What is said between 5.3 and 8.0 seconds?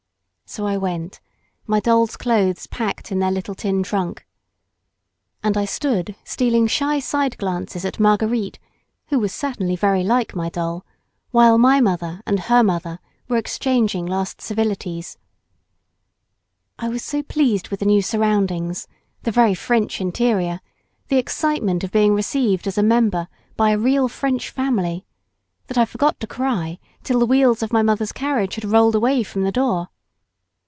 And I stood stealing shy side glances